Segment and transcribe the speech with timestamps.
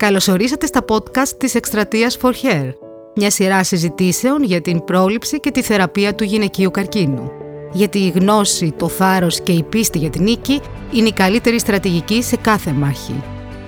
[0.00, 2.72] Καλωσορίσατε στα podcast της εκστρατείας For Hair,
[3.14, 7.30] μια σειρά συζητήσεων για την πρόληψη και τη θεραπεία του γυναικείου καρκίνου.
[7.72, 10.60] Γιατί η γνώση, το θάρρος και η πίστη για την νίκη
[10.92, 13.22] είναι η καλύτερη στρατηγική σε κάθε μάχη.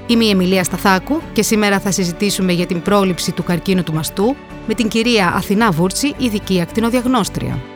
[0.06, 4.36] Είμαι η Εμιλία Σταθάκου και σήμερα θα συζητήσουμε για την πρόληψη του καρκίνου του μαστού
[4.66, 7.71] με την κυρία Αθηνά Βούρτσι, ειδική ακτινοδιαγνώστρια.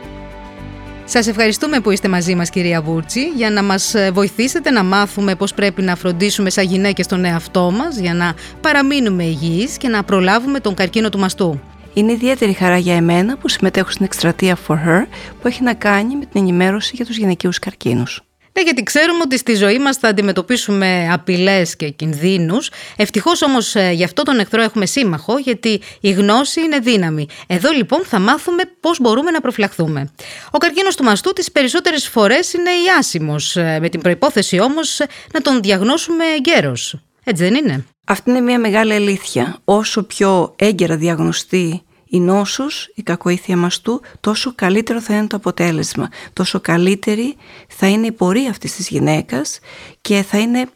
[1.08, 5.34] Σας ευχαριστούμε που είστε μαζί μας κυρία Βούρτσι για να μας ε, βοηθήσετε να μάθουμε
[5.34, 10.02] πώς πρέπει να φροντίσουμε σαν γυναίκες τον εαυτό μας για να παραμείνουμε υγιείς και να
[10.02, 11.60] προλάβουμε τον καρκίνο του μαστού.
[11.94, 15.06] Είναι ιδιαίτερη χαρά για εμένα που συμμετέχω στην εκστρατεία For Her
[15.40, 18.25] που έχει να κάνει με την ενημέρωση για τους γυναικείους καρκίνους.
[18.56, 22.70] Ναι, γιατί ξέρουμε ότι στη ζωή μας θα αντιμετωπίσουμε απειλές και κινδύνους.
[22.96, 27.26] Ευτυχώς όμως ε, γι' αυτό τον εχθρό έχουμε σύμμαχο, γιατί η γνώση είναι δύναμη.
[27.46, 30.10] Εδώ λοιπόν θα μάθουμε πώς μπορούμε να προφυλαχθούμε.
[30.50, 35.00] Ο καρκίνος του μαστού τις περισσότερες φορές είναι ιάσιμος, ε, με την προϋπόθεση όμως
[35.32, 36.98] να τον διαγνώσουμε εγκαίρως.
[37.24, 39.58] Έτσι δεν είναι; Αυτή είναι μια μεγάλη αλήθεια.
[39.64, 41.82] Όσο πιο έγκαιρα διαγνωστεί
[42.16, 46.08] η νόσος, η κακοήθεια μας του, τόσο καλύτερο θα είναι το αποτέλεσμα.
[46.32, 47.36] Τόσο καλύτερη
[47.68, 49.58] θα είναι η πορεία αυτής της γυναίκας
[50.00, 50.68] και θα είναι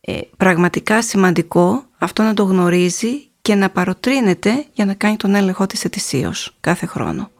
[0.00, 5.66] ε, πραγματικά σημαντικό αυτό να το γνωρίζει και να παροτρύνεται για να κάνει τον έλεγχό
[5.66, 7.30] της ετησίως κάθε χρόνο.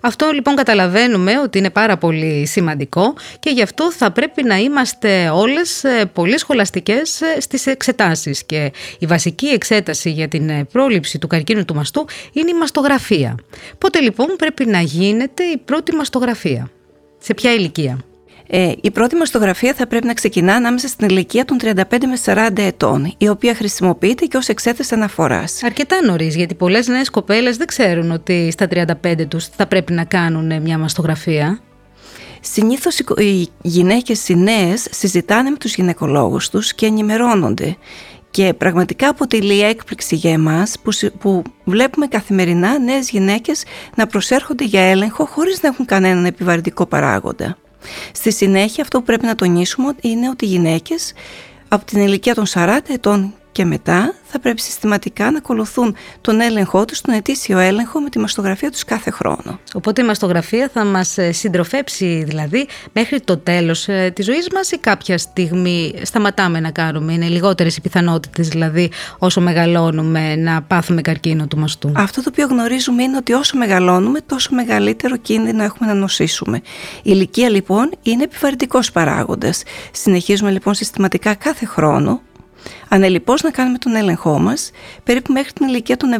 [0.00, 5.28] Αυτό λοιπόν καταλαβαίνουμε ότι είναι πάρα πολύ σημαντικό και γι' αυτό θα πρέπει να είμαστε
[5.28, 11.18] όλες ε, πολύ σχολαστικές ε, στις εξετάσεις και η βασική εξέταση για την ε, πρόληψη
[11.18, 13.34] του καρκίνου του μαστού είναι η μαστογραφία.
[13.78, 16.70] Πότε λοιπόν πρέπει να γίνεται η πρώτη μαστογραφία,
[17.18, 17.98] σε ποια ηλικία;
[18.48, 22.48] Ε, η πρώτη μαστογραφία θα πρέπει να ξεκινά ανάμεσα στην ηλικία των 35 με 40
[22.58, 25.62] ετών, η οποία χρησιμοποιείται και ως εξέταση αναφοράς.
[25.62, 30.04] Αρκετά νωρίς, γιατί πολλές νέες κοπέλες δεν ξέρουν ότι στα 35 τους θα πρέπει να
[30.04, 31.60] κάνουν μια μαστογραφία.
[32.40, 37.76] Συνήθως οι γυναίκες οι νέες συζητάνε με τους γυναικολόγους τους και ενημερώνονται.
[38.30, 44.80] Και πραγματικά αποτελεί έκπληξη για εμάς που, που βλέπουμε καθημερινά νέες γυναίκες να προσέρχονται για
[44.80, 47.56] έλεγχο χωρίς να έχουν κανέναν επιβαρυντικό παράγοντα.
[48.12, 51.12] Στη συνέχεια αυτό που πρέπει να τονίσουμε είναι ότι οι γυναίκες
[51.68, 56.84] από την ηλικία των 40 ετών και μετά θα πρέπει συστηματικά να ακολουθούν τον έλεγχό
[56.84, 59.58] τους, τον ετήσιο έλεγχο με τη μαστογραφία τους κάθε χρόνο.
[59.74, 64.70] Οπότε η μαστογραφία θα μας ε, συντροφέψει δηλαδή μέχρι το τέλος ε, της ζωής μας
[64.70, 71.00] ή κάποια στιγμή σταματάμε να κάνουμε, είναι λιγότερες οι πιθανότητες δηλαδή όσο μεγαλώνουμε να πάθουμε
[71.00, 75.88] καρκίνο του μαστού; Αυτό το οποίο γνωρίζουμε είναι ότι όσο μεγαλώνουμε τόσο μεγαλύτερο κίνδυνο έχουμε
[75.88, 76.56] να νοσήσουμε.
[76.96, 79.62] Η ηλικία λοιπόν είναι επιβαρυντικός παράγοντας.
[79.92, 82.20] Συνεχίζουμε λοιπόν συστηματικά κάθε χρόνο
[82.88, 84.70] ανελιπώς να κάνουμε τον έλεγχό μας
[85.04, 86.16] περίπου μέχρι την ηλικία των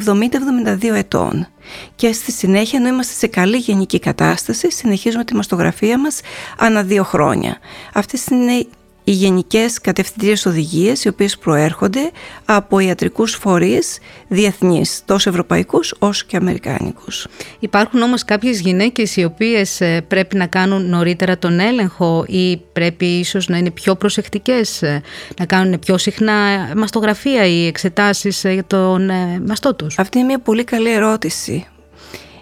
[0.82, 1.46] 70-72 ετών.
[1.94, 6.20] Και στη συνέχεια, ενώ είμαστε σε καλή γενική κατάσταση, συνεχίζουμε τη μαστογραφία μας
[6.58, 7.58] ανά δύο χρόνια.
[7.92, 8.66] Αυτές είναι
[9.08, 12.10] οι γενικές κατευθυντήριες οδηγίες οι οποίες προέρχονται
[12.44, 17.26] από ιατρικούς φορείς διεθνείς, τόσο ευρωπαϊκούς όσο και αμερικάνικους.
[17.58, 23.06] Υπάρχουν όμως κάποιες γυναίκες οι οποίες ε, πρέπει να κάνουν νωρίτερα τον έλεγχο ή πρέπει
[23.06, 25.02] ίσως να είναι πιο προσεκτικές, ε,
[25.38, 26.32] να κάνουν πιο συχνά
[26.76, 29.10] μαστογραφία ή εξετάσεις ε, για τον
[29.46, 31.66] μαστό τους; Αυτή είναι μια πολύ καλή ερώτηση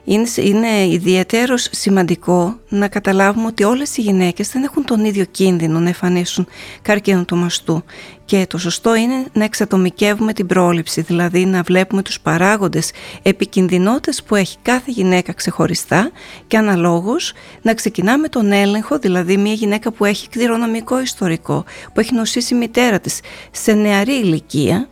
[0.04, 5.78] είναι, είναι ιδιαίτερος σημαντικό να καταλάβουμε ότι όλες οι γυναίκες δεν έχουν τον ίδιο κίνδυνο
[5.78, 6.47] να εμφανίσουν
[6.82, 7.84] καρκίνο του μαστού
[8.25, 12.91] και το σωστό είναι να εξατομικεύουμε την πρόληψη, δηλαδή να βλέπουμε τους παράγοντες
[13.22, 16.10] επικινδυνότητες που έχει κάθε γυναίκα ξεχωριστά
[16.47, 17.32] και αναλόγως
[17.62, 22.59] να ξεκινάμε τον έλεγχο, δηλαδή μια γυναίκα που έχει κληρονομικό ιστορικό, που έχει νοσήσει η
[22.59, 23.20] μητέρα της
[23.50, 24.88] σε νεαρή ηλικία,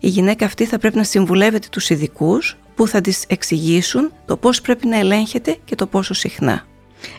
[0.00, 4.60] η γυναίκα αυτή θα πρέπει να συμβουλεύεται τους ειδικούς που θα τις εξηγήσουν το πώς
[4.60, 6.66] πρέπει να ελέγχεται και το πόσο συχνά.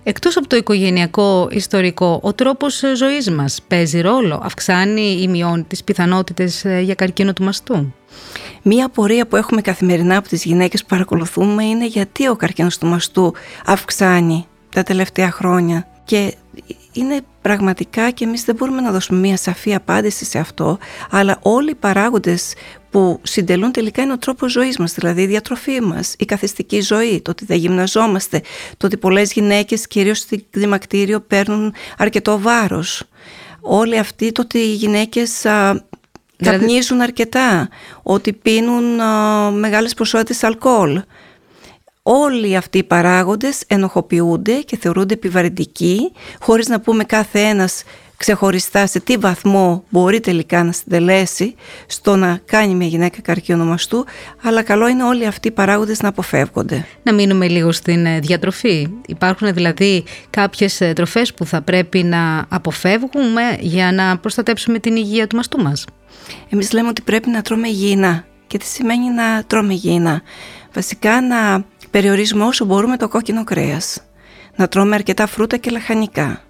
[0.03, 5.83] Εκτός από το οικογενειακό ιστορικό, ο τρόπος ζωής μας παίζει ρόλο, αυξάνει ή μειώνει τις
[5.83, 7.93] πιθανότητες ε, για καρκίνο του μαστού;
[8.61, 12.87] Μία απορία που έχουμε καθημερινά από τις γυναίκες που παρακολουθούμε είναι γιατί ο καρκίνος του
[12.87, 13.33] μαστού
[13.65, 16.35] αυξάνει τα τελευταία χρόνια και
[16.91, 20.77] είναι πραγματικά και εμείς δεν μπορούμε να δώσουμε μια σαφή απάντηση σε αυτό
[21.09, 22.53] αλλά όλοι οι παράγοντες
[22.91, 27.21] που συντελούν τελικά είναι ο τρόπος ζωής μας, δηλαδή η διατροφή μας, η καθιστική ζωή,
[27.21, 28.41] το ότι δεν γυμναζόμαστε,
[28.77, 33.03] το ότι πολλές γυναίκες κυρίως στη δημακτήριο παίρνουν αρκετό βάρος.
[33.61, 35.85] Όλοι αυτοί το ότι οι γυναίκες α,
[36.37, 37.69] δηλαδή- καπνίζουν αρκετά,
[38.03, 41.01] ότι πίνουν α, μεγάλες ποσότητες αλκοόλ.
[42.03, 47.83] Όλοι αυτοί οι παράγοντες ενοχοποιούνται και θεωρούνται επιβαρυντικοί, χωρίς να πούμε κάθε ένας
[48.17, 51.55] ξεχωριστά σε τι βαθμό μπορεί τελικά να συντελέσει
[51.85, 54.05] στο να κάνει μια γυναίκα καρκίνο μαστού,
[54.43, 56.85] αλλά καλό είναι όλοι αυτοί οι παράγοντες να αποφεύγονται.
[57.03, 58.87] Να μείνουμε λίγο στην ε, διατροφή.
[59.07, 65.27] Υπάρχουν δηλαδή κάποιες ε, τροφές που θα πρέπει να αποφεύγουμε για να προστατέψουμε την υγεία
[65.27, 65.85] του μαστού μας;
[66.49, 68.25] Εμείς λέμε ότι πρέπει να τρώμε υγιεινά.
[68.47, 70.21] Και τι σημαίνει να τρώμε υγιεινά;
[70.73, 74.01] Βασικά να περιορίζουμε όσο μπορούμε το κόκκινο κρέας.
[74.55, 76.43] Να τρώμε αρκετά φρούτα και λαχανικά.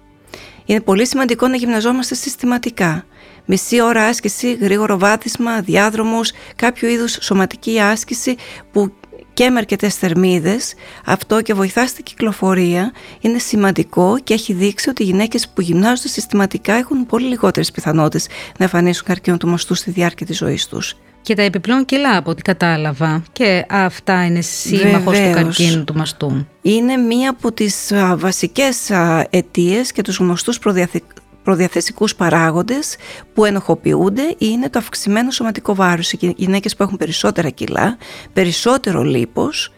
[0.64, 3.04] Είναι πολύ σημαντικό να γυμναζόμαστε συστηματικά.
[3.44, 8.36] Μισή ώρα άσκηση, γρήγορο βάθισμα, διάδρομος, κάποιο είδους σωματική άσκηση
[8.72, 8.92] που
[9.34, 15.02] και με αρκετές θερμίδες, αυτό και βοηθά στην κυκλοφορία, είναι σημαντικό και έχει δείξει ότι
[15.02, 18.26] οι γυναίκες που γυμνάζονται συστηματικά έχουν πολύ λιγότερες πιθανότητες
[18.58, 20.96] να εμφανίσουν καρκίνο του μαστού στη διάρκεια της ζωής τους.
[21.22, 26.46] Και τα επιπλέον κιλά από ό,τι κατάλαβα και αυτά είναι σύμμαχος του καρκίνου του μαστού.
[26.62, 28.90] Είναι μία από τις βασικές
[29.30, 30.58] αιτίες και τους γνωστούς
[31.42, 32.96] προδιαθεσικούς παράγοντες
[33.34, 36.12] που ενοχοποιούνται είναι το αυξημένο σωματικό βάρος.
[36.12, 37.96] Οι γυναίκες που έχουν περισσότερα κιλά,
[38.32, 39.72] περισσότερο λίπος,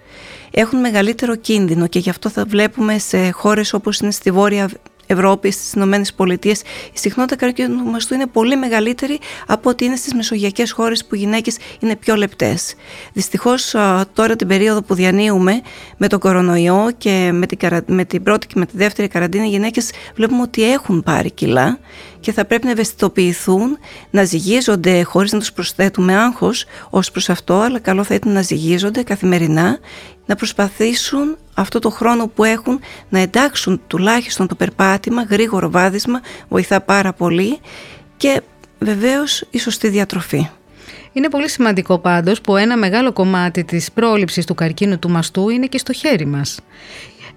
[0.50, 4.70] έχουν μεγαλύτερο κίνδυνο και γι' αυτό θα βλέπουμε σε χώρες όπως είναι στη Βόρεια
[5.06, 6.60] Ευρώπη, στις Ηνωμένες Πολιτείες,
[6.92, 11.18] η συχνότητα καρκίνου μαστού είναι πολύ μεγαλύτερη από ότι είναι στις μεσογειακές χώρες που οι
[11.18, 12.74] γυναίκες είναι πιο λεπτές.
[13.12, 13.74] Δυστυχώς,
[14.12, 15.60] τώρα την περίοδο που διανύουμε
[15.96, 19.48] με τον κορονοϊό και με την, με την πρώτη και με τη δεύτερη καραντίνα, οι
[19.48, 21.78] γυναίκες βλέπουμε ότι έχουν πάρει κιλά
[22.25, 23.79] και θα πρέπει να ευαισθητοποιηθούν,
[24.11, 28.43] να ζυγίζονται χωρίς να τους προσθέτουμε άγχος ως προς αυτό, αλλά καλό θα ήταν να
[28.43, 29.79] ζυγίζονται καθημερινά,
[30.26, 36.81] να προσπαθήσουν αυτό το χρόνο που έχουν να εντάξουν τουλάχιστον το περπάτημα, γρήγορο βάδισμα, βοηθά
[36.81, 37.59] πάρα πολύ
[38.17, 38.43] και
[38.79, 40.49] βεβαίως η σωστή διατροφή.
[41.12, 45.67] Είναι πολύ σημαντικό πάντως που ένα μεγάλο κομμάτι της πρόληψης του καρκίνου του μαστού είναι
[45.67, 46.59] και στο χέρι μας.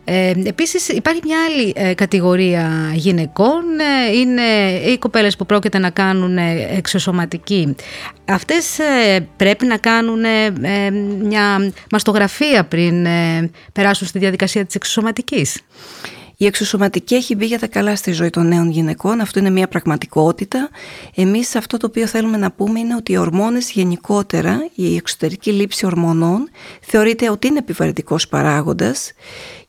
[0.09, 4.41] Ε, επίσης υπάρχει μια άλλη ε, κατηγορία γυναικών, ε, είναι
[4.91, 7.75] οι κοπέλες που πρόκειται να κάνουν ε, εξωσωματική.
[8.25, 8.79] Αυτές
[9.37, 10.19] πρέπει να κάνουν
[11.21, 13.07] μια μαστογραφία πριν
[13.73, 15.61] περάσουν στη διαδικασία της εξωσωματικής.
[16.39, 19.21] Η εξωσωματική έχει μπει για τα καλά στη ζωή των νέων γυναικών.
[19.21, 20.69] Αυτό είναι μια πραγματικότητα.
[21.15, 25.85] Εμείς αυτό το οποίο θέλουμε να πούμε είναι ότι οι ορμόνες γενικότερα, η εξωτερική λήψη
[25.85, 26.49] ορμονών,
[26.81, 29.11] θεωρείται ότι είναι επιβαρυντικός παράγοντας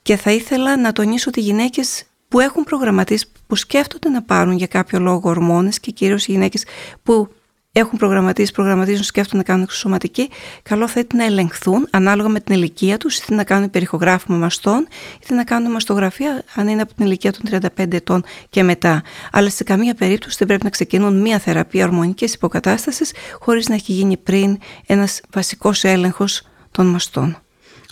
[0.08, 4.56] και θα ήθελα να τονίσω ότι οι γυναίκες που έχουν προγραμματίσει, που σκέφτονται να πάρουν
[4.56, 6.64] για κάποιο λόγο ορμόνες και κυρίως οι γυναίκες
[7.02, 7.28] που
[7.72, 10.30] έχουν προγραμματίσει, προγραμματίζουν, σκέφτονται να κάνουν εξωσωματική,
[10.62, 14.88] καλό θα ήταν να ελεγχθούν ανάλογα με την ηλικία τους, είτε να κάνουν περιχογράφημα μαστών,
[15.22, 19.02] είτε να κάνουν μαστογραφία αν είναι από την ηλικία των 35 ετών και μετά.
[19.32, 23.92] Αλλά σε καμία περίπτωση δεν πρέπει να ξεκινούν μία θεραπεία ορμονικής υποκατάστασης χωρίς να έχει
[23.92, 27.38] γίνει πριν ένας βασικός έλεγχος των μαστών.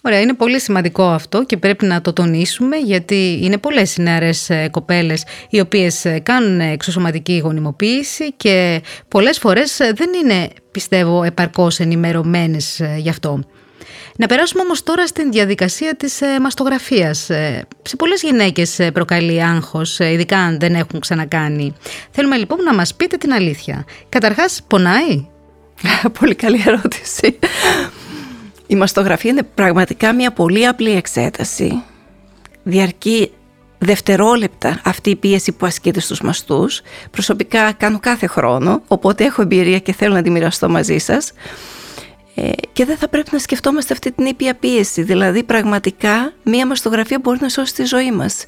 [0.06, 4.50] Ωραία, είναι πολύ σημαντικό αυτό και πρέπει να το τονίσουμε γιατί είναι πολλές οι νεαρές
[4.50, 11.22] ε, κοπέλες οι οποίες ε, κάνουν εξωσωματική γονιμοποίηση και πολλές φορές ε, δεν είναι πιστεύω
[11.22, 13.40] επαρκώς ενημερωμένες γι' αυτό.
[14.16, 17.18] Να περάσουμε όμως τώρα στην διαδικασία της μαστογραφίας.
[17.82, 21.74] Σε πολλές γυναίκες προκαλεί άγχος, ειδικά αν δεν έχουν ξανακάνει.
[22.10, 23.84] Θέλουμε λοιπόν να μας πείτε την αλήθεια.
[24.08, 25.26] Καταρχάς, πονάει;
[26.20, 27.38] Πολύ καλή ερώτηση.
[28.66, 31.82] Η μαστογραφία είναι πραγματικά μια πολύ απλή εξέταση.
[32.62, 33.30] Διαρκεί
[33.78, 36.80] δευτερόλεπτα αυτή η πίεση που ασκείται στους μαστούς.
[37.10, 41.32] Προσωπικά κάνω κάθε χρόνο, οπότε έχω εμπειρία και θέλω να τη μοιραστώ μαζί σας.
[42.34, 45.02] Ε, και δεν θα πρέπει να σκεφτόμαστε αυτή την ήπια πίεση.
[45.02, 48.44] Δηλαδή πραγματικά μία μαστογραφία μπορεί να σώσει τη ζωή μας.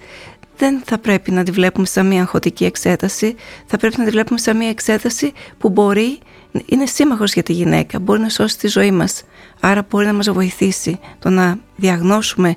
[0.56, 3.34] Δεν θα πρέπει να τη βλέπουμε σαν μία αγχωτική εξέταση.
[3.66, 6.18] Θα πρέπει να τη βλέπουμε σαν μία εξέταση που μπορεί,
[6.66, 9.22] είναι σύμμαχος για τη γυναίκα, μπορεί να σώσει τη ζωή μας.
[9.60, 12.56] Άρα μπορεί να μας βοηθήσει το να διαγνώσουμε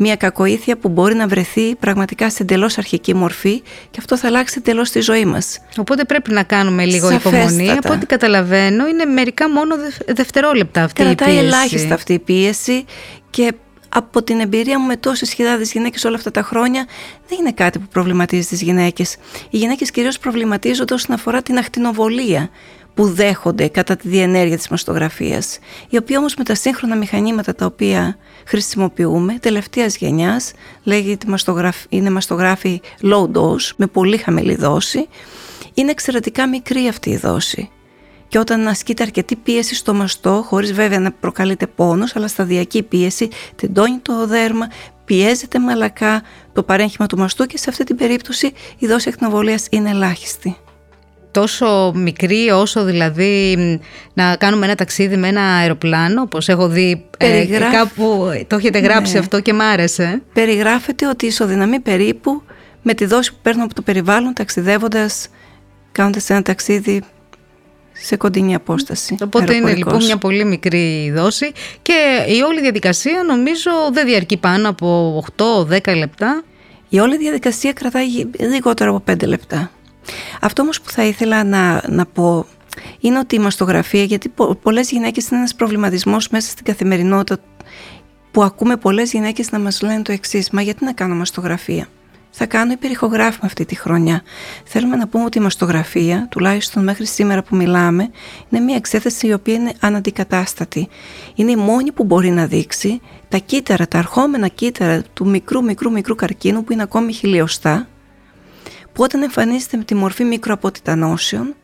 [0.00, 4.54] μια κακοήθεια που μπορεί να βρεθεί πραγματικά σε εντελώς αρχική μορφή και αυτό θα αλλάξει
[4.58, 5.58] εντελώς τη ζωή μας.
[5.76, 7.38] Οπότε πρέπει να κάνουμε λίγο Σαφέστατα.
[7.38, 7.70] υπομονή.
[7.70, 9.74] Από ό,τι καταλαβαίνω, είναι μερικά μόνο
[10.06, 11.48] δευτερόλεπτα αυτή Κρατάει η πίεση.
[11.48, 12.84] Κρατάει ελάχιστα αυτή η πίεση
[13.30, 13.52] και
[13.88, 16.86] από την εμπειρία μου με τόσες χιλιάδες γυναίκες όλα αυτά τα χρόνια,
[17.28, 19.16] δεν είναι κάτι που προβληματίζει τις γυναίκες.
[19.50, 22.50] Οι γυναίκες κυρίως προβληματίζονται όσον αφορά την ακτινοβολία
[22.98, 27.66] που δέχονται κατά τη διενέργεια της μαστογραφίας, η οποία όμως με τα σύγχρονα μηχανήματα τα
[27.66, 30.52] οποία χρησιμοποιούμε, τελευταίας γενιάς,
[30.82, 31.26] λέγεται
[31.88, 35.08] είναι μαστογράφη low dose, με πολύ χαμηλή δόση,
[35.74, 37.70] είναι εξαιρετικά μικρή αυτή η δόση.
[38.28, 43.28] Και όταν ασκείται αρκετή πίεση στο μαστό, χωρίς βέβαια να προκαλείται πόνος, αλλά σταδιακή πίεση,
[43.56, 44.68] τεντώνει το δέρμα,
[45.04, 49.90] πιέζεται μαλακά το παρέγχημα του μαστού και σε αυτή την περίπτωση η δόση εκνοβολίας είναι
[49.90, 50.56] ελάχιστη
[51.30, 53.56] τόσο μικρή όσο δηλαδή
[54.14, 59.12] να κάνουμε ένα ταξίδι με ένα αεροπλάνο, όπως έχω δει ε, κάπου το έχετε γράψει
[59.12, 59.18] ναι.
[59.18, 60.22] αυτό και μ' άρεσε.
[60.32, 62.42] Περιγράφεται ότι ισοδυναμεί περίπου
[62.82, 65.28] με τη δόση που παίρνω από το περιβάλλον ταξιδεύοντας
[65.92, 67.02] κάνοντας ένα ταξίδι
[67.92, 69.16] σε κοντινή απόσταση.
[69.24, 74.68] Οπότε είναι λοιπόν μια πολύ μικρή δόση και η όλη διαδικασία νομίζω δεν διαρκεί πάνω
[74.68, 76.42] από 8-10 λεπτά.
[76.88, 78.06] Η όλη διαδικασία κρατάει
[78.38, 79.70] λιγότερο από 5 λεπτά.
[80.40, 82.46] Αυτό όμως που θα ήθελα να, να πω
[83.00, 87.42] είναι ότι η μαστογραφία, γιατί πο, πολλές γυναίκες είναι ένας προβληματισμός μέσα στην καθημερινότητα
[88.30, 91.86] που ακούμε πολλές γυναίκες να μας λένε το εξής, μα γιατί να κάνω μαστογραφία;
[92.30, 94.22] Θα κάνω υπερηχογράφημα αυτή τη χρονιά.
[94.64, 98.10] Θέλουμε να πούμε ότι η μαστογραφία, τουλάχιστον μέχρι σήμερα που μιλάμε,
[98.48, 100.88] είναι μια εξέταση η οποία είναι αναντικατάστατη.
[101.34, 105.92] Είναι η μόνη που μπορεί να δείξει τα κύτταρα, τα αρχόμενα κύτταρα του μικρού μικρού
[105.92, 107.88] μικρού καρκίνου που είναι ακόμη χιλιοστά,
[108.98, 111.54] που όταν εμφανίζεται με τη μορφή μικροαποτιτανώσεων,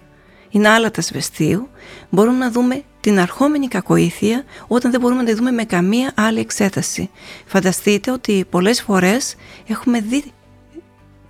[0.50, 1.68] είναι άλατα σβεστίου,
[2.10, 6.40] μπορούμε να δούμε την αρχόμενη κακοήθεια όταν δεν μπορούμε να τη δούμε με καμία άλλη
[6.40, 7.10] εξέταση.
[7.46, 9.34] Φανταστείτε ότι πολλές φορές
[9.66, 10.24] έχουμε δει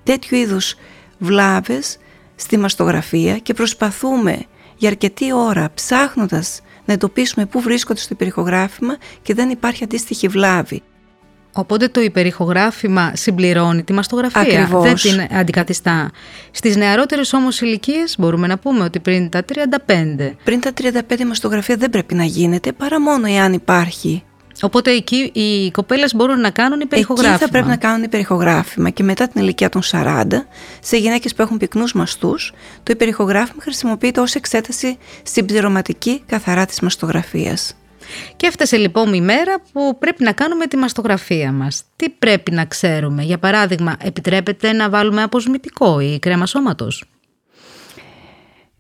[0.03, 0.75] τέτοιου είδους
[1.19, 1.99] βλάβες
[2.37, 4.45] στη μαστογραφία και προσπαθούμε
[4.77, 10.83] για αρκετή ώρα ψάχνοντας να εντοπίσουμε πού βρίσκονται στο υπερηχογράφημα και δεν υπάρχει αντίστοιχη βλάβη.
[11.57, 14.83] Οπότε το υπερηχογράφημα συμπληρώνει τη μαστογραφία, Ακριβώς.
[14.83, 16.11] δεν την αντικαθιστά.
[16.51, 20.37] Στις νεαρότερες όμως ηλικίες μπορούμε να πούμε ότι πριν τα 35.
[20.45, 24.23] Πριν τα 35 η μαστογραφία δεν πρέπει να γίνεται παρά μόνο εάν υπάρχει
[24.63, 27.35] Οπότε εκεί οι κοπέλες μπορούν να κάνουν υπερηχογράφημα.
[27.35, 30.25] Εκεί θα πρέπει να κάνουν υπερηχογράφημα και μετά την ηλικία των 40,
[30.81, 37.77] σε γυναίκες που έχουν πυκνούς μαστούς, το υπερηχογράφημα χρησιμοποιείται ως εξέταση συμπληρωματική καθαρά της μαστογραφίας.
[38.37, 41.83] Και έφτασε λοιπόν η μέρα που πρέπει να κάνουμε τη μαστογραφία μας.
[41.97, 47.05] Τι πρέπει να ξέρουμε; Για παράδειγμα, επιτρέπεται να βάλουμε αποσμητικό ή κρέμα σώματος;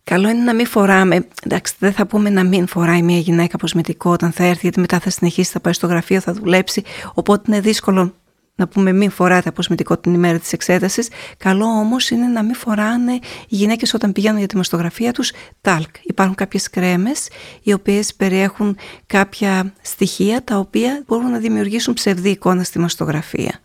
[0.04, 1.26] Καλό είναι να μην φοράμε.
[1.44, 4.98] Εντάξει, δεν θα πούμε να μην φοράει μια γυναίκα αποσμητικό όταν θα έρθει, γιατί μετά
[4.98, 6.82] θα συνεχίσει, θα πάει στο γραφείο, θα δουλέψει.
[7.14, 8.14] Οπότε είναι δύσκολο
[8.56, 11.08] να πούμε μην φοράτε αποσμητικό την ημέρα της εξέτασης.
[11.36, 13.20] Καλό όμως είναι να μην φοράνε οι
[13.56, 15.94] γυναίκες όταν πηγαίνουν για τη μαστογραφία τους τάλκ.
[16.02, 17.28] Υπάρχουν κάποιες κρέμες
[17.62, 23.60] οι οποίες περιέχουν κάποια στοιχεία τα οποία μπορούν να δημιουργήσουν ψευδή εικόνα στη μαστογραφία.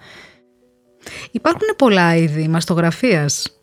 [1.31, 3.53] Υπάρχουν πολλά είδη μαστογραφίας;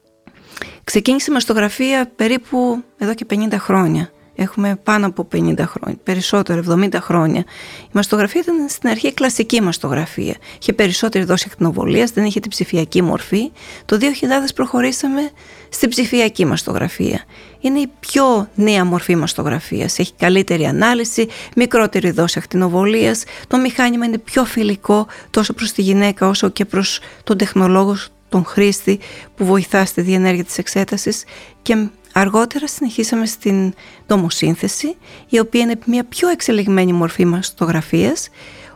[0.84, 4.10] Ξεκίνησε η μαστογραφία περίπου εδώ και 50 χρόνια.
[4.38, 7.40] Έχουμε πάνω από 50 χρόνια, περισσότερο, 70 χρόνια.
[7.82, 10.34] Η μαστογραφία ήταν στην αρχή κλασική μαστογραφία.
[10.60, 13.50] Είχε περισσότερη δόση ακτινοβολίας, δεν είχε την ψηφιακή μορφή.
[13.84, 15.30] Το 2000 προχωρήσαμε
[15.68, 17.24] στην ψηφιακή μαστογραφία.
[17.60, 19.98] Είναι η πιο νέα μορφή μαστογραφίας.
[19.98, 23.24] Έχει καλύτερη ανάλυση, μικρότερη δόση ακτινοβολίας.
[23.48, 27.96] Το μηχάνημα είναι πιο φιλικό τόσο προς τη γυναίκα όσο και προς τον τεχνολόγο
[28.28, 28.98] τον χρήστη
[29.34, 31.24] που βοηθά στη διενέργεια της εξέτασης
[31.62, 31.88] και
[32.18, 33.74] αργότερα συνεχίσαμε στην
[34.06, 34.96] τομοσύνθεση
[35.28, 38.28] η οποία είναι μια πιο εξελιγμένη μορφή μαστογραφίας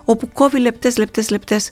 [0.04, 1.70] όπου κόβει λεπτές λεπτές λεπτές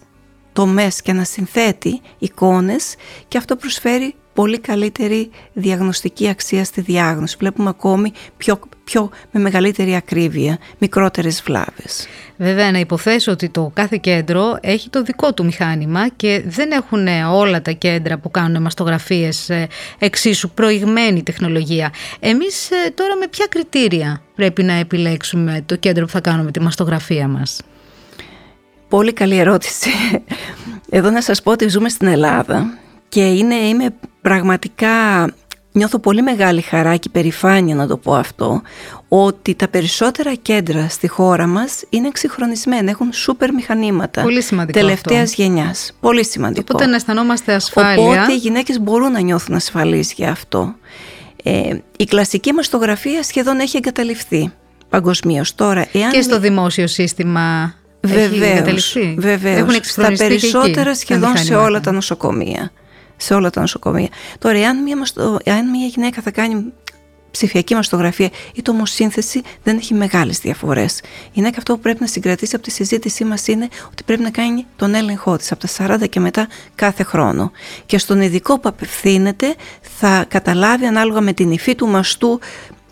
[0.53, 2.95] τομές και ανασυνθέτει εικόνες
[3.29, 7.37] και αυτό προσφέρει πολύ καλύτερη διαγνωστική αξία στη διάγνωση.
[7.39, 12.07] Βλέπουμε ακόμη πιο, πιο με μεγαλύτερη ακρίβεια, μικρότερες βλάβες.
[12.37, 17.07] Βέβαια να υποθέσω ότι το κάθε κέντρο έχει το δικό του μηχάνημα και δεν έχουν
[17.33, 19.67] όλα τα κέντρα που κάνουν μαστογραφίες ε,
[19.99, 21.93] εξίσου προηγμένη τεχνολογία.
[22.21, 26.61] Εμείς ε, τώρα με ποια κριτήρια πρέπει να επιλέξουμε το κέντρο που θα κάνουμε τη
[26.61, 27.61] μαστογραφία μας;
[28.89, 29.91] Πολύ καλή ερώτηση.
[30.91, 32.79] Εδώ να σας πω ότι ζούμε στην Ελλάδα
[33.09, 34.89] και είναι, είμαι πραγματικά
[35.73, 38.63] νιώθω πολύ μεγάλη χαρά και περηφάνεια να το πω αυτό
[39.09, 45.35] ότι τα περισσότερα κέντρα στη χώρα μας είναι εξυγχρονισμένα, έχουν σούπερ μηχανήματα Πολύ σημαντικό τελευταίας
[45.35, 45.93] γενιάς.
[46.01, 46.67] Πολύ σημαντικό.
[46.69, 48.03] Οπότε να αισθανόμαστε ασφάλεια.
[48.03, 50.75] Οπότε οι γυναίκες μπορούν να νιώθουν ασφαλείς για αυτό.
[51.43, 54.53] Ε, η κλασική μαστογραφία σχεδόν έχει εγκαταλειφθεί
[54.89, 55.87] παγκοσμίως τώρα.
[55.93, 56.11] Εάν...
[56.11, 59.79] Και στο δημόσιο σύστημα Βεβαίως, βεβαίως.
[59.83, 62.71] Στα περισσότερα σχεδόν σε όλα τα νοσοκομεία
[63.21, 64.09] σε όλα τα νοσοκομεία.
[64.39, 64.97] Τώρα, εάν μια,
[65.43, 66.73] εάν μια γυναίκα θα κάνει
[67.31, 70.99] ψηφιακή μαστογραφία ή τομοσύνθεση δεν έχει μεγάλες διαφορές.
[70.99, 74.31] Η γυναίκα αυτό που πρέπει να συγκρατήσει από τη συζήτησή μας είναι ότι πρέπει να
[74.31, 77.53] κάνει τον έλεγχό της από τα 40 και μετά κάθε χρόνο.
[77.87, 82.41] Και στον ειδικό που απευθύνεται θα καταλάβει ανάλογα με την υφή του μαστού,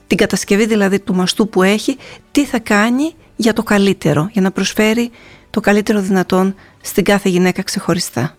[0.07, 1.97] την κατασκευή δηλαδή του μαστού που έχει,
[2.31, 5.11] τι θα κάνει για το καλύτερο, για να προσφέρει
[5.51, 8.37] το καλύτερο δυνατόν στην κάθε γυναίκα ξεχωριστά.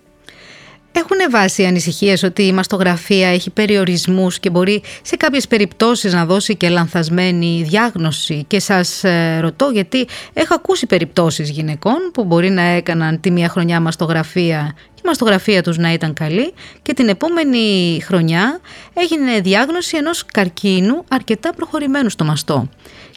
[0.91, 6.55] Έχουν βάσει ανησυχίες ότι η μαστογραφία έχει περιορισμούς και μπορεί σε κάποιες περιπτώσεις να δώσει
[6.55, 12.61] και λανθασμένη διάγνωση; Και σας ε, ρωτώ γιατί έχω ακούσει περιπτώσεις γυναικών που μπορεί να
[12.61, 17.99] έκαναν τη μία χρονιά μαστογραφία και η μαστογραφία τους να ήταν καλή και την επόμενη
[18.03, 18.59] χρονιά
[18.93, 22.69] έγινε διάγνωση ενός καρκίνου αρκετά προχωρημένου στο μαστό.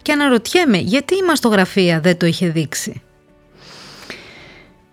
[0.02, 3.02] Και αναρωτιέμαι γιατί η μαστογραφία δεν το είχε δείξει;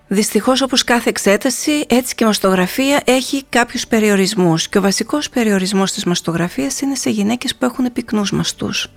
[0.10, 5.92] Δυστυχώς όπως κάθε εξέταση, έτσι και η μαστογραφία έχει κάποιους περιορισμούς και ο βασικός περιορισμός
[5.92, 8.88] της μαστογραφίας είναι σε γυναίκες που έχουν πυκνούς μαστούς.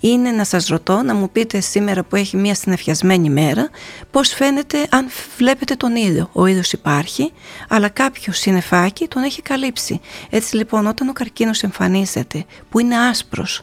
[0.00, 3.70] Είναι να σας ρωτώ να μου πείτε σήμερα που έχει μια συνεφιασμένη μέρα
[4.10, 6.30] πώς φαίνεται αν βλέπετε τον ήλιο.
[6.32, 7.32] Ο ήλιος υπάρχει
[7.68, 10.00] αλλά κάποιο συνεφάκι τον έχει καλύψει.
[10.30, 13.62] Έτσι λοιπόν όταν ο καρκίνος εμφανίζεται που είναι άσπρος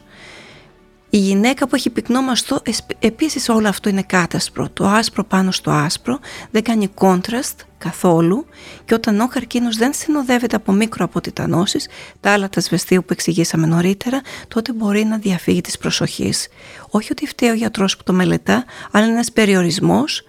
[1.10, 2.62] η γυναίκα που έχει πυκνό μαστό,
[2.98, 4.68] επίσης όλο αυτό είναι κάτασπρο.
[4.72, 6.18] Το άσπρο πάνω στο άσπρο
[6.50, 8.46] δεν κάνει contrast καθόλου
[8.84, 11.88] και όταν ο καρκίνος δεν συνοδεύεται από μικροαποτιτανώσεις,
[12.20, 16.48] τα άλλα τα σβεστίου που εξηγήσαμε νωρίτερα, τότε μπορεί να διαφύγει της προσοχής.
[16.90, 20.22] Όχι ότι φταίει ο γιατρός που το μελετά, αλλά είναι ένας περιορισμός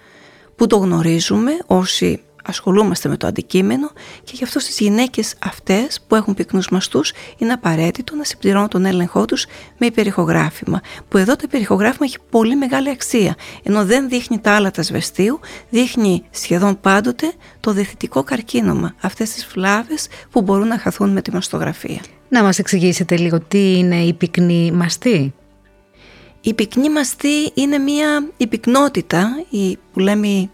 [0.56, 3.90] που το γνωρίζουμε όσοι ασχολούμαστε με το αντικείμενο
[4.24, 8.84] και γι' αυτό στις γυναίκες αυτές που έχουν πυκνούς μαστούς είναι απαραίτητο να συμπληρώνουν τον
[8.84, 9.46] έλεγχό τους
[9.78, 14.70] με υπερηχογράφημα που εδώ το υπερηχογράφημα έχει πολύ μεγάλη αξία ενώ δεν δείχνει τα άλλα
[14.70, 15.40] τα σβεστίου
[15.70, 21.32] δείχνει σχεδόν πάντοτε το δεθυτικό καρκίνωμα αυτές τις φλάβες που μπορούν να χαθούν με τη
[21.32, 22.00] μαστογραφία.
[22.28, 25.34] Να μας εξηγήσετε λίγο τι είναι η πυκνή μαστή.
[26.40, 30.50] Η πυκνή μαστή είναι μια η πυκνότητα, η, που λέμε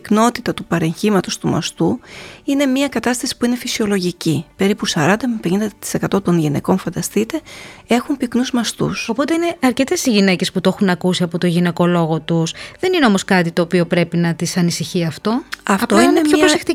[0.00, 2.00] πυκνότητα του παρεγχήματος του μαστού
[2.44, 4.44] είναι μια κατάσταση που είναι φυσιολογική.
[4.56, 5.68] Περίπου 40 με
[6.14, 7.40] 50% των γυναικών, φανταστείτε,
[7.86, 9.08] έχουν πυκνούς μαστούς.
[9.08, 12.54] Οπότε είναι αρκετές οι γυναίκες που το έχουν ακούσει από το γυναικολόγο τους.
[12.80, 15.42] Δεν είναι όμως κάτι το οποίο πρέπει να τις ανησυχεί αυτό.
[15.62, 16.20] Αυτό είναι, είναι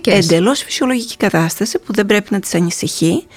[0.03, 3.27] μια εντελώς φυσιολογική κατάσταση που δεν πρέπει να τις ανησυχεί,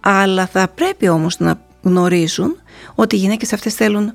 [0.00, 2.56] αλλά θα πρέπει όμως να γνωρίζουν
[2.94, 4.14] ότι οι γυναίκες αυτές θέλουν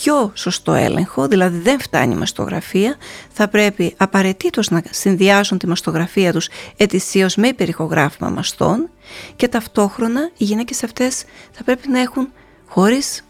[0.00, 2.96] πιο σωστό έλεγχο, δηλαδή δεν φτάνει η μαστογραφία,
[3.32, 8.90] θα πρέπει απαραίτητος να συνδυάσουν τη μαστογραφία τους ετησίως με υπερηχογράφημα μαστών
[9.36, 12.28] και ταυτόχρονα οι γυναίκες αυτές θα πρέπει να έχουν,
[12.68, 13.24] χωρίς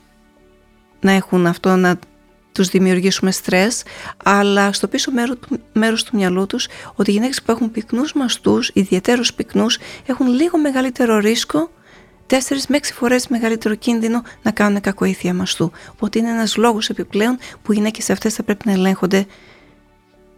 [1.00, 1.99] να έχουν αυτό να
[2.52, 3.83] τους δημιουργήσουμε στρες,
[4.25, 5.37] αλλά στο πίσω μέρος,
[5.73, 10.59] μέρος του μυαλού τους ότι οι γυναίκες που έχουν πυκνούς μαστούς, ιδιαίτερους πυκνούς, έχουν λίγο
[10.59, 11.71] μεγαλύτερο ρίσκο
[12.33, 15.73] Τέσσερις με έξι φορές μεγαλύτερο κίνδυνο να κάνουν κακοήθεια μαστού.
[15.93, 19.27] Οπότε είναι ένας λόγος επιπλέον που οι γυναίκες αυτές θα πρέπει να ελέγχονται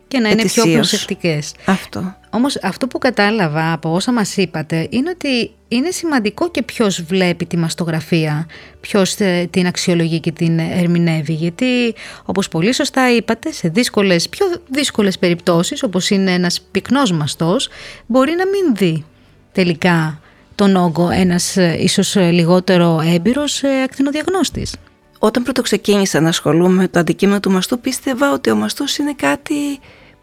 [0.08, 1.54] και να είναι πιο προσεκτικές.
[1.64, 2.16] Αυτό.
[2.30, 7.46] Όμως αυτό που κατάλαβα από όσα μας είπατε είναι ότι είναι σημαντικό και ποιος βλέπει
[7.46, 8.46] τη μαστογραφία,
[8.80, 11.32] ποιος ε, την αξιολογεί και την ερμηνεύει.
[11.32, 17.68] Γιατί όπως πολύ σωστά είπατε, σε δύσκολες, πιο δύσκολες περιπτώσεις, όπως είναι ένας πυκνός μαστός,
[18.06, 19.04] μπορεί να μην δει
[19.52, 20.18] τελικά
[20.54, 24.76] τον όγκο ένας ε, ίσως ε, λιγότερο έμπειρος ε, ακτινοδιαγνώστης.
[25.18, 29.12] Όταν πρώτο ξεκίνησα να ασχολούμαι με το αντικείμενο του μαστού πίστευα ότι ο μαστός είναι
[29.14, 29.54] κάτι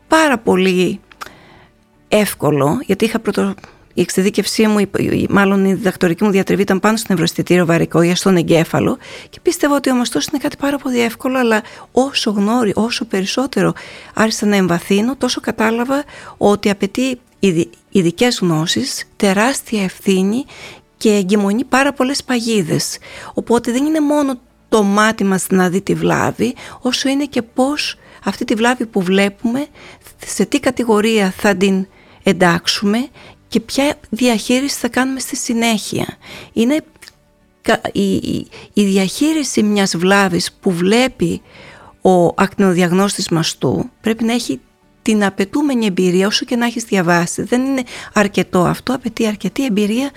[0.07, 0.99] πάρα πολύ
[2.07, 3.53] εύκολο γιατί είχα πρωτο...
[3.93, 4.89] η εξειδίκευσή μου,
[5.29, 8.97] μάλλον η διδακτορική μου διατριβή ήταν πάνω στο νευροαισθητήριο βαρικό ή στον εγκέφαλο
[9.29, 13.73] και πίστευα ότι ο μαστός είναι κάτι πάρα πολύ εύκολο αλλά όσο γνώρι, όσο περισσότερο
[14.13, 16.03] άρχισα να εμβαθύνω τόσο κατάλαβα
[16.37, 17.19] ότι απαιτεί
[17.91, 20.45] ειδικέ γνώσεις, τεράστια ευθύνη
[20.97, 22.97] και εγκυμονεί πάρα πολλές παγίδες.
[23.33, 27.97] Οπότε δεν είναι μόνο το μάτι μας να δει τη βλάβη, όσο είναι και πώς
[28.23, 29.65] αυτή τη βλάβη που βλέπουμε,
[30.25, 31.87] σε τι κατηγορία θα την
[32.23, 33.07] εντάξουμε
[33.47, 36.17] και ποια διαχείριση θα κάνουμε στη συνέχεια.
[36.53, 36.83] Είναι
[37.91, 38.15] η,
[38.73, 41.41] η διαχείριση μιας βλάβης που βλέπει
[42.01, 44.59] ο ακτινοδιαγνώστης μαστού πρέπει να έχει
[45.01, 47.41] την απαιτούμενη εμπειρία όσο και να έχεις διαβάσει.
[47.41, 47.83] Δεν είναι
[48.13, 50.11] αρκετό αυτό, απαιτεί αρκετή εμπειρία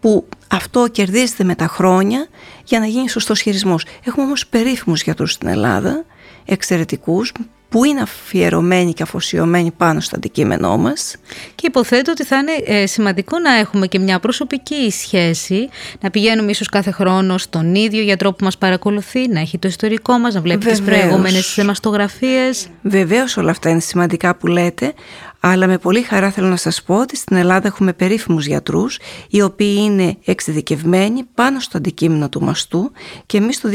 [0.00, 2.28] που αυτό κερδίζεται με τα χρόνια
[2.64, 3.84] για να γίνει σωστός χειρισμός.
[4.04, 6.04] Έχουμε όμως περίφημους γιατρούς στην Ελλάδα,
[6.44, 7.32] εξαιρετικούς,
[7.68, 11.16] που είναι αφιερωμένοι και αφοσιωμένοι πάνω στο αντικείμενό μας.
[11.54, 15.68] Και υποθέτω ότι θα είναι ε, σημαντικό να έχουμε και μια προσωπική σχέση,
[16.00, 20.18] να πηγαίνουμε ίσως κάθε χρόνο στον ίδιο γιατρό που μας παρακολουθεί, να έχει το ιστορικό
[20.18, 20.78] μας, να βλέπει Βεβαίως.
[20.78, 22.66] τις προηγούμενες μαστογραφίες.
[22.82, 24.92] Βεβαίως όλα αυτά είναι σημαντικά που λέτε,
[25.40, 28.98] αλλά με πολύ χαρά θέλω να σας πω ότι στην Ελλάδα έχουμε περίφημους γιατρούς
[29.28, 32.92] οι οποίοι είναι εξειδικευμένοι πάνω στο αντικείμενο του μαστού
[33.26, 33.68] και εμείς το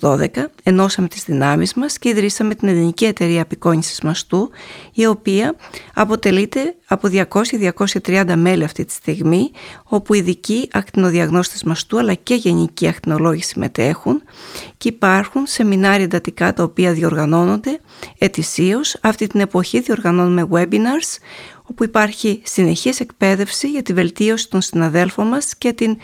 [0.00, 0.26] 2012
[0.62, 4.50] ενώσαμε τις δυνάμεις μας και ιδρύσαμε την Ελληνική Εταιρεία Απεικόνησης Μαστού
[4.92, 5.54] η οποία
[5.94, 7.08] αποτελείται από
[8.02, 9.50] 200-230 μέλη αυτή τη στιγμή
[9.84, 14.22] όπου ειδικοί ακτινοδιαγνώστες μαστού αλλά και γενικοί ακτινολόγοι συμμετέχουν
[14.78, 17.80] και υπάρχουν σεμινάρια εντατικά τα οποία διοργανώνονται
[18.18, 18.96] ετησίως.
[19.02, 21.18] Αυτή την εποχή διοργανώνουμε webinars
[21.62, 25.96] όπου υπάρχει συνεχής εκπαίδευση για τη βελτίωση των συναδέλφων μας και την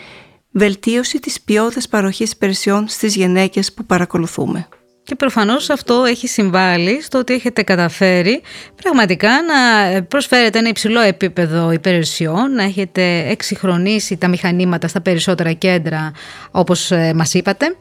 [0.51, 4.67] βελτίωση της ποιότητας παροχής υπηρεσιών στις γυναίκες που παρακολουθούμε.
[5.03, 8.41] Και προφανώς αυτό έχει συμβάλει στο ότι έχετε καταφέρει
[8.83, 16.11] πραγματικά να προσφέρετε ένα υψηλό επίπεδο υπηρεσιών, να έχετε εξυγχρονίσει τα μηχανήματα στα περισσότερα κέντρα
[16.51, 17.75] όπως ε, μας είπατε.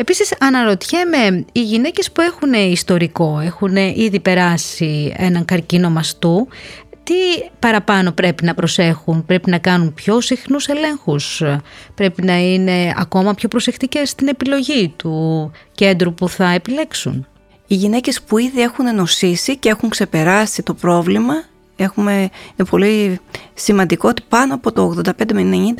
[0.00, 6.48] Επίσης αναρωτιέμαι, οι γυναίκες που έχουν ιστορικό, έχουν ήδη περάσει έναν καρκίνο μαστού,
[7.02, 7.14] τι
[7.58, 11.42] παραπάνω πρέπει να προσέχουν, πρέπει να κάνουν πιο συχνούς ελέγχους,
[11.94, 17.26] πρέπει να είναι ακόμα πιο προσεκτικές στην επιλογή του κέντρου που θα επιλέξουν;
[17.66, 21.34] Οι γυναίκες που ήδη έχουν νοσήσει και έχουν ξεπεράσει το πρόβλημα,
[21.76, 22.12] έχουμε,
[22.56, 23.20] είναι πολύ
[23.54, 25.74] σημαντικό ότι πάνω από το 85 με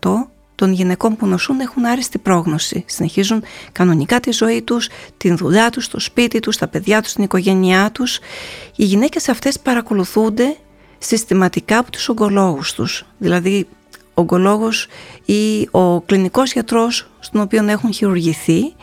[0.00, 0.28] 90%
[0.58, 2.84] των γυναικών που νοσούν έχουν άριστη πρόγνωση.
[2.86, 3.42] Συνεχίζουν
[3.72, 7.90] κανονικά τη ζωή τους, την δουλειά τους, το σπίτι τους, τα παιδιά τους, την οικογένειά
[7.92, 8.18] τους.
[8.76, 10.56] Οι γυναίκες αυτές παρακολουθούνται
[10.98, 13.04] συστηματικά από τους ογκολόγους τους.
[13.18, 13.66] Δηλαδή
[14.14, 14.86] ο ογκολόγος
[15.24, 18.74] ή ο κλινικός γιατρός στον οποίο έχουν χειρουργηθεί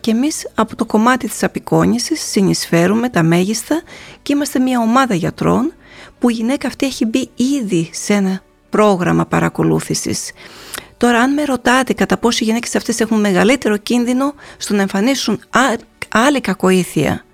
[0.00, 3.82] και εμείς από το κομμάτι της απεικόνησης συνεισφέρουμε τα μέγιστα
[4.22, 5.72] και είμαστε μια ομάδα γιατρών
[6.18, 10.32] που η γυναίκα αυτή έχει μπει ήδη σε ένα πρόγραμμα παρακολούθησης.
[11.00, 15.40] Τώρα αν με ρωτάτε κατά πόσο οι γυναίκες αυτές έχουν μεγαλύτερο κίνδυνο στο να εμφανίσουν
[16.08, 17.24] άλλη κακοήθεια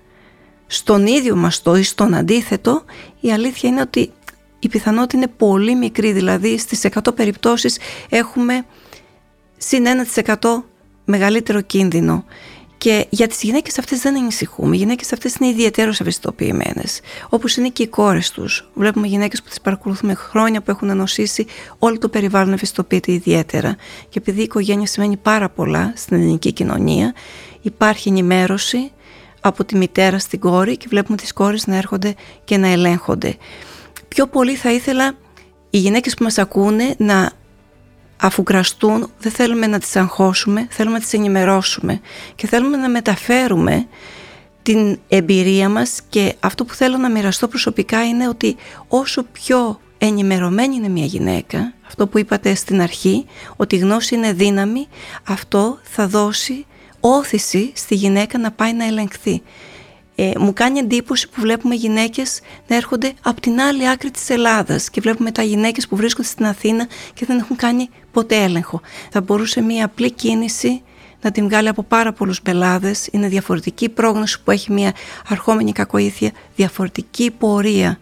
[0.67, 2.83] στον ίδιο μαστό ή στον αντίθετο,
[3.19, 4.11] η αλήθεια είναι ότι
[4.59, 8.65] η πιθανότητα είναι πολύ μικρή, δηλαδή στις 100 περιπτώσεις έχουμε
[9.57, 9.85] συν
[10.35, 10.63] 1%
[11.05, 12.25] μεγαλύτερο κίνδυνο.
[12.87, 14.75] Και για τις γυναίκες αυτές δεν ανησυχούμε.
[14.75, 16.99] Οι γυναίκες αυτές είναι ιδιαίτερως ευαισθητοποιημένες.
[17.29, 18.69] Όπως είναι και οι κόρες τους.
[18.73, 21.45] Βλέπουμε γυναίκες που τις παρακολουθούμε χρόνια που έχουν νοσήσει,
[21.79, 23.75] όλο το περιβάλλον ευαισθητοποιείται ιδιαίτερα.
[24.09, 27.13] Και επειδή η οικογένεια σημαίνει πάρα πολλά στην ελληνική κοινωνία,
[27.61, 28.91] υπάρχει ενημέρωση
[29.41, 33.35] από τη μητέρα στην κόρη και βλέπουμε τις κόρες να έρχονται και να ελέγχονται.
[34.07, 35.17] Πιο πολύ θα ήθελα
[35.69, 37.31] οι γυναίκες που μας ακούνε να
[38.17, 42.01] αφού κραστούν δεν θέλουμε να τις αγχώσουμε, θέλουμε να τις ενημερώσουμε
[42.35, 43.87] και θέλουμε να μεταφέρουμε
[44.63, 48.55] την εμπειρία μας και αυτό που θέλω να μοιραστώ προσωπικά είναι ότι
[48.87, 53.25] όσο πιο ενημερωμένη είναι μια γυναίκα, αυτό που είπατε στην αρχή,
[53.55, 54.87] ότι η γνώση είναι δύναμη,
[55.27, 56.65] αυτό θα δώσει
[56.99, 59.41] όθηση στη γυναίκα να πάει να ελεγχθεί.
[60.19, 64.89] Ε, μου κάνει εντύπωση που βλέπουμε γυναίκες να έρχονται από την άλλη άκρη της Ελλάδας
[64.89, 68.81] και βλέπουμε τα γυναίκες που βρίσκονται στην Αθήνα και δεν έχουν κάνει ποτέ έλεγχο.
[69.11, 70.81] Θα μπορούσε μια απλή κίνηση
[71.21, 73.07] να την βγάλει από πάρα πολλούς πελάδες.
[73.11, 74.93] Είναι διαφορετική πρόγνωση που έχει μια
[75.27, 77.99] αρχόμενη κακοήθεια, διαφορετική πορεία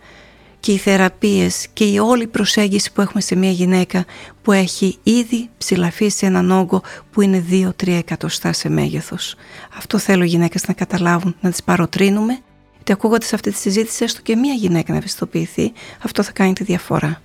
[0.66, 4.06] και οι θεραπείες και η όλη προσέγγιση που έχουμε σε μια γυναίκα
[4.42, 9.36] που έχει ήδη ψηλαφίσει έναν όγκο που είναι 2-3 εκατοστά σε μέγεθος.
[9.78, 12.40] Αυτό θέλω οι γυναίκες να καταλάβουν, να τις παροτρύνουμε,
[12.76, 15.74] γιατί ακούγοντας αυτή τη συζήτηση έστω και μια γυναίκα να ευαισθητοποιηθεί,
[16.04, 17.22] αυτό θα κάνει τη διαφορά.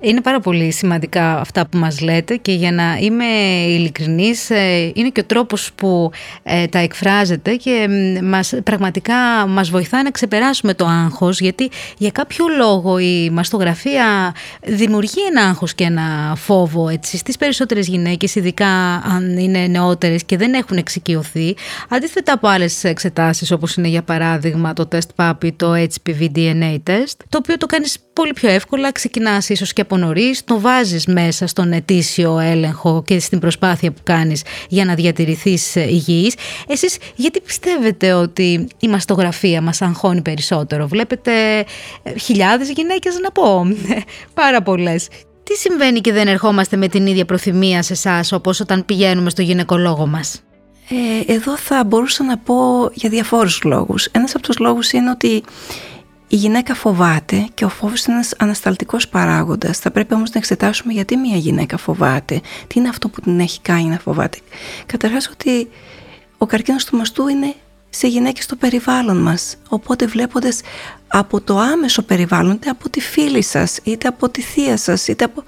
[0.00, 3.24] Είναι πάρα πολύ σημαντικά αυτά που μας λέτε και για να είμαι
[3.66, 6.10] ειλικρινής ε, είναι και ο τρόπος που
[6.42, 7.88] ε, τα εκφράζετε και
[8.22, 9.14] μας, πραγματικά
[9.48, 14.34] μας βοηθάει να ξεπεράσουμε το άγχος γιατί για κάποιο λόγο η μαστογραφία
[14.66, 20.36] δημιουργεί ένα άγχος και ένα φόβο έτσι, στις περισσότερες γυναίκες ειδικά αν είναι νεότερες και
[20.36, 21.56] δεν έχουν εξοικειωθεί.
[21.88, 27.16] Αντίθετα από άλλες εξετάσεις όπως είναι για παράδειγμα το τεστ PAPI, το HPV DNA test
[27.28, 31.46] το οποίο το κάνεις πολύ πιο εύκολα, ξεκινάς ίσως και από νωρί, το βάζεις μέσα
[31.46, 36.34] στον ετήσιο έλεγχο και στην προσπάθεια που κάνεις για να διατηρηθείς υγιής.
[36.66, 41.32] Εσείς γιατί πιστεύετε ότι η μαστογραφία μας αγχώνει περισσότερο; Βλέπετε
[42.02, 43.66] ε, χιλιάδες γυναίκες να πω,
[44.34, 45.08] πάρα πολλές.
[45.42, 49.42] Τι συμβαίνει και δεν ερχόμαστε με την ίδια προθυμία σε εσάς όπως όταν πηγαίνουμε στο
[49.42, 50.42] γυναικολόγο μας;
[51.28, 52.54] Ε, εδώ θα μπορούσα να πω
[52.92, 54.04] για διαφόρους λόγους.
[54.04, 55.42] Ένας από τους λόγους είναι ότι
[56.28, 59.78] η γυναίκα φοβάται και ο φόβος είναι ένας ανασταλτικός παράγοντας.
[59.78, 62.40] Θα πρέπει όμως να εξετάσουμε γιατί μια γυναίκα φοβάται.
[62.66, 64.38] Τι είναι αυτό που την έχει κάνει να φοβάται.
[64.86, 65.68] Καταρχάς ότι
[66.38, 67.54] ο καρκίνος του μαστού είναι
[67.90, 69.56] σε γυναίκες στο περιβάλλον μας.
[69.68, 70.60] Οπότε βλέποντας
[71.08, 75.24] από το άμεσο περιβάλλον, είτε από τη φίλη σας, είτε από τη θεία σας, είτε
[75.24, 75.44] από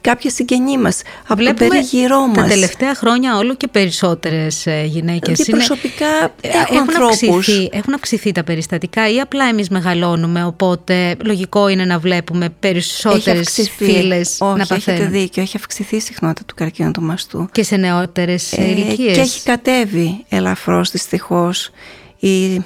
[0.00, 2.36] κάποια συγγενή μας, από το περίγυρό μας.
[2.36, 5.42] Τα τελευταία χρόνια όλο και περισσότερες γυναίκες.
[5.42, 10.44] Και προσωπικά ε, έχουν, αυξηθεί, έχουν αυξηθεί τα περιστατικά ή απλά εμείς μεγαλώνουμε.
[10.44, 15.00] Οπότε λογικό είναι να βλέπουμε περισσότερες φίλες να παθαίνουν.
[15.00, 17.48] Έχετε δίκιο, έχει αυξηθεί η συχνότητα του καρκίνου του μαστού.
[17.52, 19.14] Και σε νεότερες ε, ηλικίες.
[19.14, 21.70] Και έχει κατέβει ελαφρώς δυστυχώς
[22.18, 22.64] η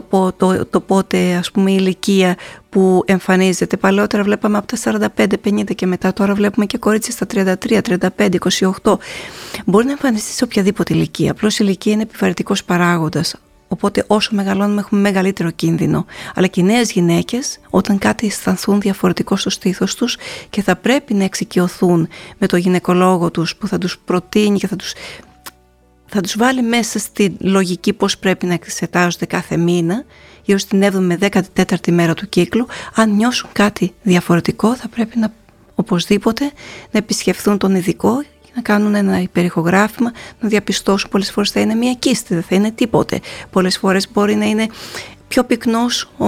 [0.00, 2.36] το, το, το πότε ας πούμε η ηλικία
[2.70, 3.76] που εμφανίζεται.
[3.76, 7.26] Παλαιότερα βλέπαμε από τα 45-50 και μετά τώρα βλέπουμε και κορίτσια στα
[7.66, 7.80] 33,
[8.16, 8.36] 35,
[8.82, 8.96] 28.
[9.66, 11.30] Μπορεί να εμφανιστείς σε οποιαδήποτε ηλικία.
[11.30, 13.34] Απλώς η ηλικία είναι επιβαρυτικός παράγοντας.
[13.68, 16.06] Οπότε όσο μεγαλώνουμε έχουμε μεγαλύτερο κίνδυνο.
[16.34, 20.16] Αλλά και οι νέες γυναίκες όταν κάτι αισθανθούν διαφορετικό στο στήθος τους
[20.50, 24.76] και θα πρέπει να εξοικειωθούν με το γυναικολόγο τους που θα τους προτείνει και θα
[24.76, 24.92] τους
[26.14, 30.04] θα τους βάλει μέσα στη λογική πώς πρέπει να εξετάζονται κάθε μήνα
[30.42, 35.32] γύρω στην 7η με 14η μέρα του κύκλου αν νιώσουν κάτι διαφορετικό θα πρέπει να
[35.74, 36.44] οπωσδήποτε
[36.90, 38.22] να επισκεφθούν τον ειδικό
[38.54, 42.70] να κάνουν ένα υπερηχογράφημα, να διαπιστώσουν πολλές φορές θα είναι μια κίστη, δεν θα είναι
[42.70, 43.20] τίποτε.
[43.50, 44.66] Πολλές φορές μπορεί να είναι
[45.28, 46.26] πιο πυκνός ο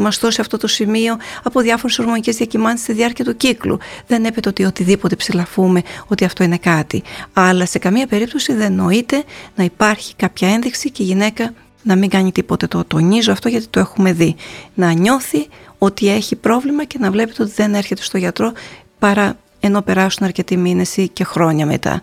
[0.00, 3.78] μαστό σε αυτό το σημείο από διάφορες ορμονικές διακυμάνσεις στη διάρκεια του κύκλου.
[4.06, 7.02] Δεν έπεται ότι οτιδήποτε ψηλαφούμε ότι αυτό είναι κάτι.
[7.32, 12.10] Αλλά σε καμία περίπτωση δεν νοείται να υπάρχει κάποια ένδειξη και η γυναίκα να μην
[12.10, 12.66] κάνει τίποτε.
[12.66, 14.36] Το τονίζω αυτό γιατί το έχουμε δει.
[14.74, 18.52] Να νιώθει ότι έχει πρόβλημα και να βλέπετε ότι δεν έρχεται στο γιατρό
[18.98, 22.02] παρά ενώ περάσουν αρκετοί μήνες ή και χρόνια μετά.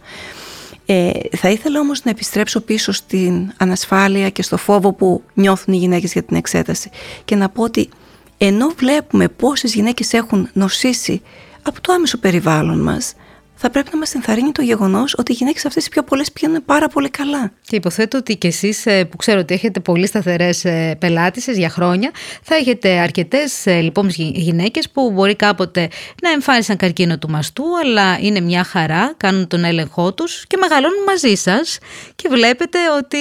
[0.90, 5.78] Ε, θα ήθελα όμως να επιστρέψω πίσω στην ανασφάλεια και στο φόβο που νιώθουν οι
[5.78, 6.90] γυναίκες για την εξέταση
[7.26, 7.90] και να πω ότι
[8.38, 11.22] ενώ βλέπουμε πόσες γυναίκες έχουν νοσήσει
[11.62, 13.14] από το άμεσο περιβάλλον μας
[13.58, 16.66] θα πρέπει να μας ενθαρρύνει το γεγονός ότι οι γυναίκες αυτές οι πιο πολλές πηγαίνουν
[16.66, 17.52] πάρα πολύ καλά.
[17.62, 21.70] Και υποθέτω ότι κι εσείς, ε, που ξέρω ότι έχετε πολύ σταθερές ε, πελάτησες για
[21.70, 25.90] χρόνια, θα έχετε αρκετές λοιπόν γυναίκες που μπορεί κάποτε
[26.22, 31.04] να εμφάνισαν καρκίνο του μαστού, αλλά είναι μια χαρά, κάνουν τον έλεγχό τους και μεγαλώνουν
[31.06, 31.78] μαζί σας
[32.16, 33.18] και βλέπετε ότι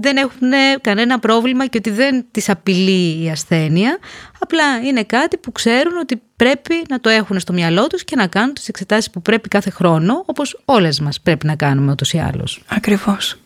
[0.00, 3.98] δεν έχουν κανένα πρόβλημα και ότι δεν τις απειλεί η ασθένεια.
[4.42, 8.26] Απλά είναι κάτι που ξέρουν ότι πρέπει να το έχουν στο μυαλό τους και να
[8.26, 12.18] κάνουν τις εξετάσεις που πρέπει κάθε χρόνο, όπως όλες μας πρέπει να κάνουμε ούτως ή
[12.18, 12.62] άλλως.
[12.68, 13.36] Ακριβώς.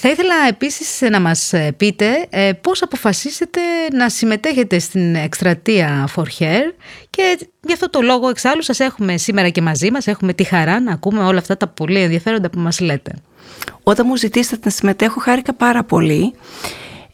[0.00, 3.60] Θα ήθελα επίσης να μας πείτε ε, πώς αποφασίσετε
[3.92, 6.72] να συμμετέχετε στην εκστρατεία For Hair
[7.10, 10.80] και γι' αυτό το λόγο εξάλλου σας έχουμε σήμερα και μαζί μας, έχουμε τη χαρά
[10.80, 13.12] να ακούμε όλα αυτά τα πολύ ενδιαφέροντα που μας λέτε.
[13.82, 16.34] Όταν μου ζητήσατε να συμμετέχω χάρηκα πάρα πολύ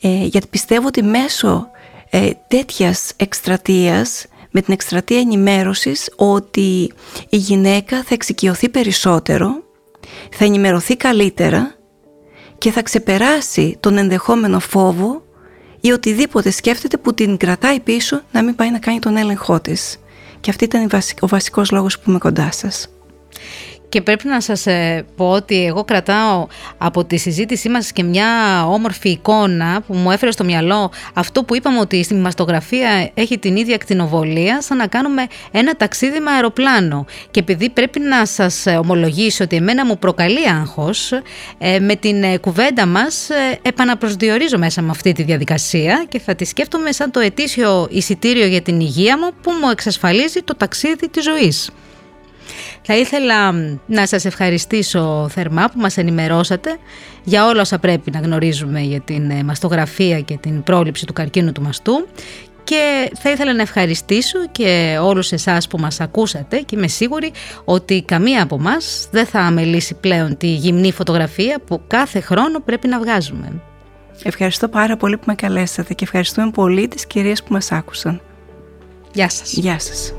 [0.01, 1.71] ε, γιατί πιστεύω ότι μέσω
[2.11, 6.93] ε, τέτοιας εκστρατείας με την εκστρατεία ενημέρωσης ότι
[7.29, 9.63] η γυναίκα θα εξοικειωθεί περισσότερο,
[10.31, 11.75] θα ενημερωθεί καλύτερα
[12.59, 15.23] και θα ξεπεράσει τον ενδεχόμενο φόβο
[15.81, 19.97] ή οτιδήποτε σκέφτεται που την κρατάει πίσω να μην πάει να κάνει τον έλεγχό της.
[20.41, 22.89] Και αυτή ήταν ο βασικός λόγος που είμαι κοντά σας.
[23.91, 26.47] Και πρέπει να σας ε, πω ότι εγώ κρατάω
[26.79, 28.27] από τη συζήτησή μας και μια
[28.67, 33.57] όμορφη εικόνα που μου έφερε στο μυαλό αυτό που είπαμε ότι στη μαστογραφία έχει την
[33.57, 37.07] ίδια ακτινοβολία σαν να κάνουμε ένα ταξίδι με αεροπλάνο.
[37.31, 41.13] Και επειδή πρέπει να σας ομολογήσω ότι εμένα μου προκαλεί άγχος,
[41.59, 43.29] ε, με την ε, κουβέντα μας
[43.63, 48.63] επαναπροσδιορίζω μέσα με αυτή τη διαδικασία και θα τη σκέφτομαι σαν το ετήσιο εισιτήριο για
[48.63, 51.71] την υγεία μου που μου εξασφαλίζει το ταξίδι της ζωής.
[52.83, 53.53] Θα ήθελα
[53.87, 56.79] να σας ευχαριστήσω θερμά που μας ενημερώσατε
[57.25, 61.53] για όλα όσα πρέπει να γνωρίζουμε για την ε, μαστογραφία και την πρόληψη του καρκίνου
[61.53, 62.07] του μαστού
[62.65, 67.33] και θα ήθελα να ευχαριστήσω και όλους εσάς που μας ακούσατε και είμαι σίγουρη
[67.65, 72.89] ότι καμία από μας δεν θα αμελήσει πλέον τη γυμνή φωτογραφία που κάθε χρόνο πρέπει
[72.89, 73.63] να βγάζουμε.
[74.23, 78.21] Ευχαριστώ πάρα πολύ που με καλέσατε και ευχαριστούμε πολύ τις κυρίες που μας άκουσαν.
[79.13, 79.53] Γεια σας.
[79.53, 80.15] Γεια σας.